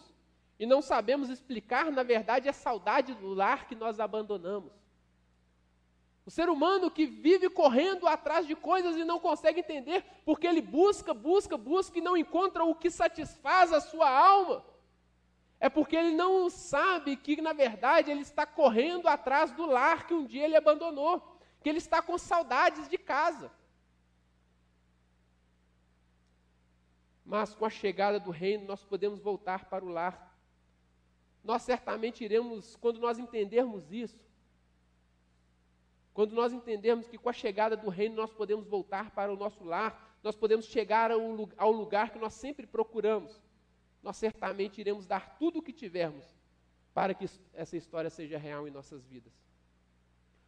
[0.58, 4.79] e não sabemos explicar, na verdade, é saudade do lar que nós abandonamos.
[6.30, 10.62] O ser humano que vive correndo atrás de coisas e não consegue entender, porque ele
[10.62, 14.64] busca, busca, busca e não encontra o que satisfaz a sua alma.
[15.58, 20.14] É porque ele não sabe que, na verdade, ele está correndo atrás do lar que
[20.14, 23.50] um dia ele abandonou, que ele está com saudades de casa.
[27.24, 30.32] Mas com a chegada do reino, nós podemos voltar para o lar.
[31.42, 34.29] Nós certamente iremos, quando nós entendermos isso,
[36.20, 39.64] quando nós entendermos que com a chegada do reino nós podemos voltar para o nosso
[39.64, 43.40] lar, nós podemos chegar ao lugar que nós sempre procuramos,
[44.02, 46.26] nós certamente iremos dar tudo o que tivermos
[46.92, 49.32] para que essa história seja real em nossas vidas.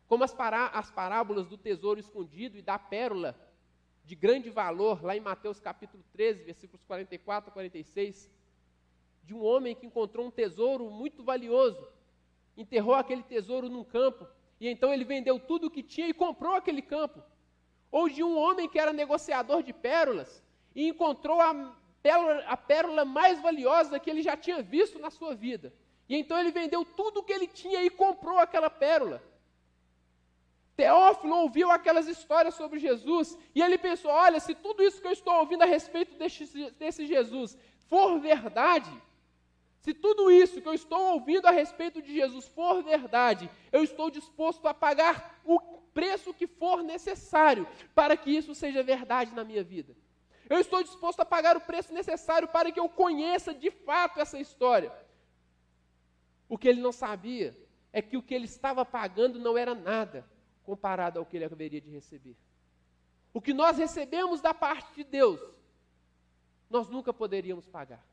[0.07, 3.35] Como as, pará as parábolas do tesouro escondido e da pérola
[4.05, 8.31] de grande valor, lá em Mateus capítulo 13, versículos 44 a 46,
[9.25, 11.89] de um homem que encontrou um tesouro muito valioso,
[12.59, 14.29] enterrou aquele tesouro num campo
[14.63, 17.21] e então ele vendeu tudo o que tinha e comprou aquele campo.
[17.91, 20.41] Ou de um homem que era negociador de pérolas
[20.73, 25.35] e encontrou a pérola, a pérola mais valiosa que ele já tinha visto na sua
[25.35, 25.75] vida.
[26.09, 29.21] E então ele vendeu tudo o que ele tinha e comprou aquela pérola.
[30.77, 35.13] Teófilo ouviu aquelas histórias sobre Jesus e ele pensou: olha, se tudo isso que eu
[35.13, 38.93] estou ouvindo a respeito desse, desse Jesus for verdade,
[39.83, 44.11] se tudo isso que eu estou ouvindo a respeito de Jesus for verdade, eu estou
[44.11, 45.59] disposto a pagar o
[45.93, 49.93] preço que for necessário para que isso seja verdade na minha vida.
[50.49, 54.39] Eu estou disposto a pagar o preço necessário para que eu conheça de fato essa
[54.39, 54.93] história.
[56.49, 57.57] O que ele não sabia
[57.93, 60.25] é que o que ele estava pagando não era nada
[60.63, 62.37] comparado ao que ele haveria de receber.
[63.35, 65.41] O que nós recebemos da parte de Deus,
[66.71, 68.12] nós nunca poderíamos pagar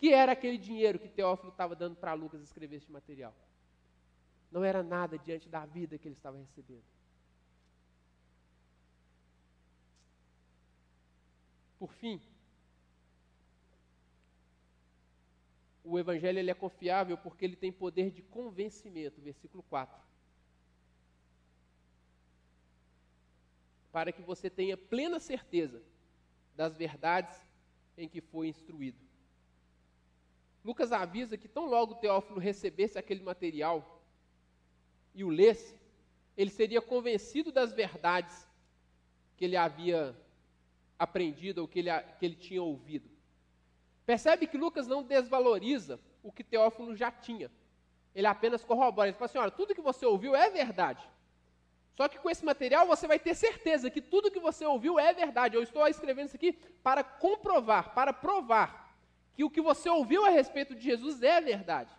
[0.00, 3.34] que era aquele dinheiro que Teófilo estava dando para Lucas escrever este material?
[4.50, 6.82] Não era nada diante da vida que ele estava recebendo.
[11.78, 12.18] Por fim,
[15.84, 20.00] o evangelho ele é confiável porque ele tem poder de convencimento, versículo 4.
[23.92, 25.82] Para que você tenha plena certeza
[26.56, 27.38] das verdades
[27.98, 29.09] em que foi instruído.
[30.64, 34.02] Lucas avisa que tão logo Teófilo recebesse aquele material
[35.14, 35.74] e o lesse,
[36.36, 38.46] ele seria convencido das verdades
[39.36, 40.16] que ele havia
[40.98, 43.10] aprendido ou que ele, que ele tinha ouvido.
[44.04, 47.50] Percebe que Lucas não desvaloriza o que Teófilo já tinha.
[48.14, 49.08] Ele apenas corrobora.
[49.08, 51.08] Ele fala assim: olha, tudo que você ouviu é verdade.
[51.94, 55.12] Só que com esse material você vai ter certeza que tudo que você ouviu é
[55.12, 55.56] verdade.
[55.56, 58.79] Eu estou escrevendo isso aqui para comprovar, para provar
[59.40, 61.90] que o que você ouviu a respeito de Jesus é verdade.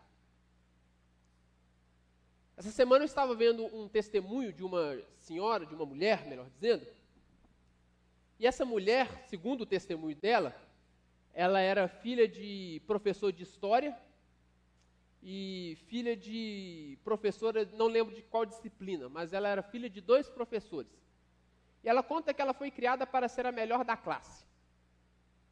[2.55, 6.85] Essa semana eu estava vendo um testemunho de uma senhora, de uma mulher, melhor dizendo.
[8.37, 10.55] E essa mulher, segundo o testemunho dela,
[11.33, 13.97] ela era filha de professor de história
[15.23, 20.29] e filha de professora, não lembro de qual disciplina, mas ela era filha de dois
[20.29, 20.91] professores.
[21.83, 24.45] E ela conta que ela foi criada para ser a melhor da classe.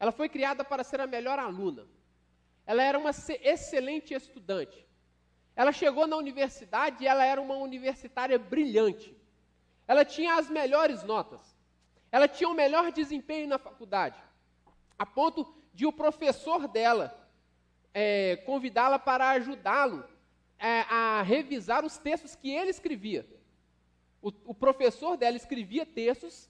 [0.00, 1.86] Ela foi criada para ser a melhor aluna.
[2.66, 4.86] Ela era uma excelente estudante.
[5.54, 9.14] Ela chegou na universidade e ela era uma universitária brilhante.
[9.86, 11.40] Ela tinha as melhores notas.
[12.10, 14.18] Ela tinha o melhor desempenho na faculdade.
[14.98, 17.16] A ponto de o professor dela
[17.92, 20.04] é, convidá-la para ajudá-lo
[20.58, 23.26] é, a revisar os textos que ele escrevia.
[24.22, 26.49] O, o professor dela escrevia textos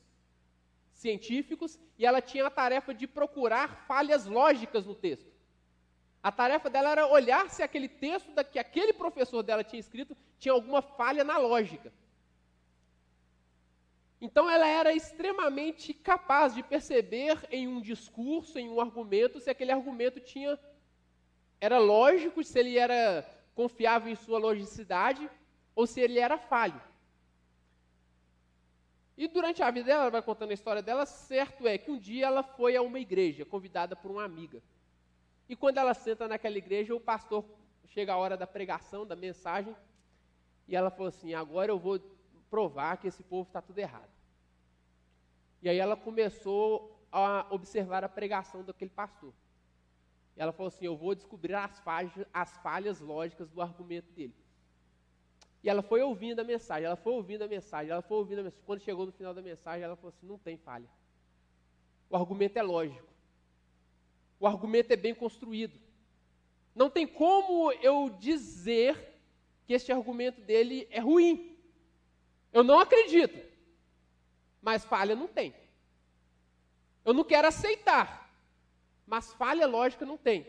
[1.00, 5.30] científicos e ela tinha a tarefa de procurar falhas lógicas no texto.
[6.22, 10.52] A tarefa dela era olhar se aquele texto que aquele professor dela tinha escrito tinha
[10.52, 11.90] alguma falha na lógica.
[14.20, 19.72] Então ela era extremamente capaz de perceber em um discurso, em um argumento, se aquele
[19.72, 20.58] argumento tinha
[21.58, 25.30] era lógico, se ele era confiável em sua logicidade
[25.74, 26.80] ou se ele era falho.
[29.20, 31.98] E durante a vida dela, ela vai contando a história dela, certo é que um
[31.98, 34.62] dia ela foi a uma igreja, convidada por uma amiga.
[35.46, 37.44] E quando ela senta naquela igreja, o pastor
[37.84, 39.76] chega a hora da pregação, da mensagem,
[40.66, 42.00] e ela falou assim: agora eu vou
[42.48, 44.08] provar que esse povo está tudo errado.
[45.60, 49.34] E aí ela começou a observar a pregação daquele pastor.
[50.34, 54.34] Ela falou assim: Eu vou descobrir as falhas, as falhas lógicas do argumento dele.
[55.62, 58.42] E ela foi ouvindo a mensagem, ela foi ouvindo a mensagem, ela foi ouvindo a
[58.44, 58.64] mensagem.
[58.66, 60.88] Quando chegou no final da mensagem, ela falou assim: Não tem falha.
[62.08, 63.06] O argumento é lógico.
[64.38, 65.78] O argumento é bem construído.
[66.74, 68.96] Não tem como eu dizer
[69.66, 71.56] que este argumento dele é ruim.
[72.52, 73.38] Eu não acredito.
[74.62, 75.54] Mas falha não tem.
[77.04, 78.34] Eu não quero aceitar.
[79.06, 80.46] Mas falha lógica não tem.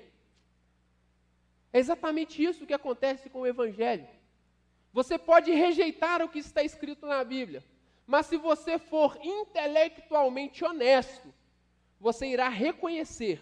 [1.73, 4.07] É exatamente isso que acontece com o Evangelho.
[4.93, 7.63] Você pode rejeitar o que está escrito na Bíblia,
[8.05, 11.33] mas se você for intelectualmente honesto,
[11.99, 13.41] você irá reconhecer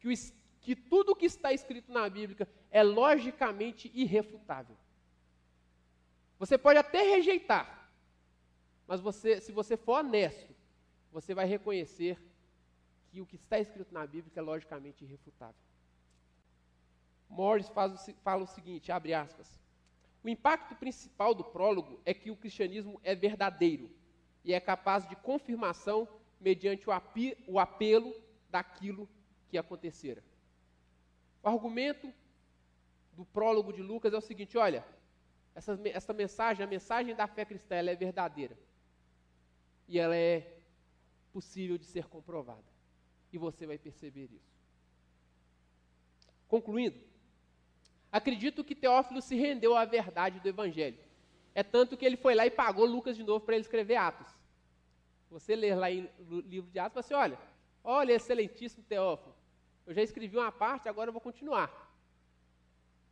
[0.00, 0.12] que, o,
[0.60, 4.76] que tudo o que está escrito na Bíblia é logicamente irrefutável.
[6.38, 7.90] Você pode até rejeitar,
[8.86, 10.54] mas você, se você for honesto,
[11.12, 12.18] você vai reconhecer
[13.10, 15.60] que o que está escrito na Bíblia é logicamente irrefutável.
[17.28, 19.58] Morris faz, fala o seguinte, abre aspas.
[20.22, 23.90] O impacto principal do prólogo é que o cristianismo é verdadeiro
[24.44, 26.08] e é capaz de confirmação
[26.40, 28.14] mediante o, api, o apelo
[28.50, 29.08] daquilo
[29.48, 30.22] que acontecera.
[31.42, 32.12] O argumento
[33.12, 34.84] do prólogo de Lucas é o seguinte: olha,
[35.54, 38.58] essa, essa mensagem, a mensagem da fé cristã, ela é verdadeira
[39.88, 40.58] e ela é
[41.32, 42.64] possível de ser comprovada.
[43.32, 44.58] E você vai perceber isso.
[46.46, 46.98] Concluindo,
[48.10, 50.98] acredito que Teófilo se rendeu à verdade do Evangelho.
[51.54, 54.32] É tanto que ele foi lá e pagou Lucas de novo para ele escrever Atos.
[55.30, 55.88] Você ler lá
[56.18, 57.38] no livro de Atos, você assim, olha,
[57.82, 59.34] olha, excelentíssimo Teófilo,
[59.86, 61.92] eu já escrevi uma parte, agora eu vou continuar.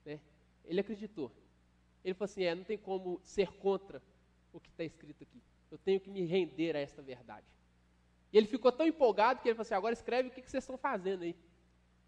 [0.04, 0.20] Né?
[0.64, 1.32] Ele acreditou.
[2.04, 4.02] Ele falou assim, é, não tem como ser contra
[4.52, 5.42] o que está escrito aqui.
[5.70, 7.46] Eu tenho que me render a esta verdade.
[8.32, 10.62] E ele ficou tão empolgado que ele falou assim: agora escreve o que, que vocês
[10.62, 11.36] estão fazendo aí.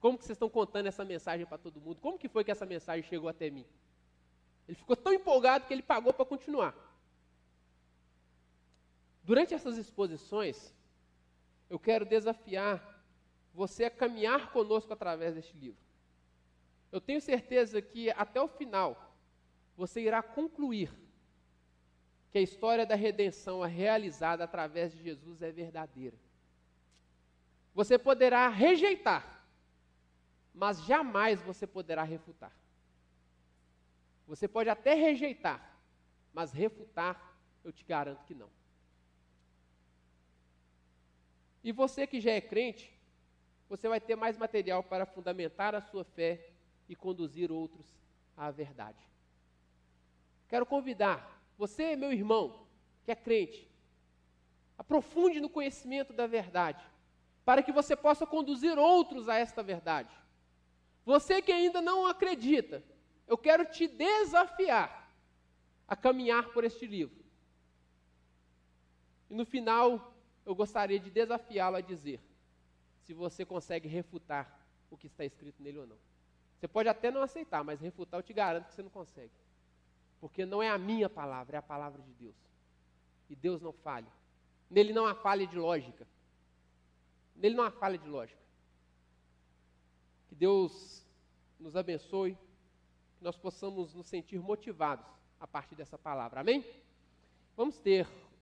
[0.01, 2.01] Como que vocês estão contando essa mensagem para todo mundo?
[2.01, 3.67] Como que foi que essa mensagem chegou até mim?
[4.67, 6.75] Ele ficou tão empolgado que ele pagou para continuar.
[9.25, 10.75] Durante essas exposições,
[11.69, 13.05] eu quero desafiar
[13.53, 15.81] você a caminhar conosco através deste livro.
[16.93, 19.15] Eu tenho certeza que até o final
[19.77, 20.91] você irá concluir
[22.31, 26.17] que a história da redenção realizada através de Jesus é verdadeira.
[27.75, 29.38] Você poderá rejeitar,
[30.55, 32.53] mas jamais você poderá refutar.
[34.27, 35.77] Você pode até rejeitar,
[36.33, 38.51] mas refutar, eu te garanto que não.
[41.63, 42.93] E você que já é crente,
[43.69, 46.51] você vai ter mais material para fundamentar a sua fé
[46.89, 47.87] e conduzir outros
[48.37, 49.07] à verdade.
[50.49, 52.67] Quero convidar você, meu irmão,
[53.05, 53.69] que é crente,
[54.79, 56.83] aprofunde no conhecimento da verdade,
[57.45, 60.15] para que você possa conduzir outros a esta verdade.
[61.09, 62.85] Você que ainda não acredita,
[63.27, 65.11] eu quero te desafiar
[65.89, 67.25] a caminhar por este livro.
[69.31, 72.21] E no final, eu gostaria de desafiá-lo a dizer
[73.05, 75.97] se você consegue refutar o que está escrito nele ou não.
[76.59, 79.33] Você pode até não aceitar, mas refutar eu te garanto que você não consegue.
[80.21, 82.37] Porque não é a minha palavra, é a palavra de Deus.
[83.31, 84.13] E Deus não falha.
[84.69, 86.07] Nele não há falha de lógica.
[87.35, 88.48] Nele não há falha de lógica.
[90.29, 91.05] Que Deus
[91.59, 92.37] nos abençoe,
[93.17, 95.07] que nós possamos nos sentir motivados
[95.41, 96.41] a partir dessa palavra.
[96.41, 96.65] Amém?
[97.57, 98.07] Vamos ter